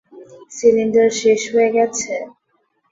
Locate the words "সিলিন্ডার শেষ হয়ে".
0.51-1.69